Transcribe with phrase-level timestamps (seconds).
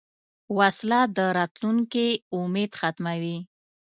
[0.57, 2.07] وسله د راتلونکې
[2.37, 3.37] امید ختموي